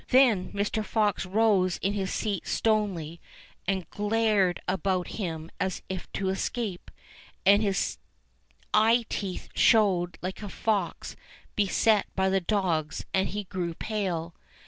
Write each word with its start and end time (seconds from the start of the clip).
238 0.07 0.31
ENGLISH 0.31 0.41
FAIRY 0.41 0.53
TALES 0.55 0.71
Then 0.73 0.83
Mr. 0.83 0.85
Fox 0.87 1.25
rose 1.27 1.77
in 1.83 1.93
his 1.93 2.11
seat 2.11 2.47
stonily 2.47 3.19
and 3.67 3.89
glared 3.91 4.59
about 4.67 5.09
him 5.09 5.51
as 5.59 5.83
if 5.89 6.11
to 6.13 6.29
escape, 6.29 6.89
and 7.45 7.61
his 7.61 7.99
eye 8.73 9.05
teeth 9.09 9.49
showed 9.53 10.13
Hke 10.23 10.41
a 10.41 10.49
fox 10.49 11.15
beset 11.55 12.07
by 12.15 12.29
the 12.29 12.41
dogs, 12.41 13.05
and 13.13 13.29
he 13.29 13.43
grew 13.43 13.75
pale. 13.75 14.33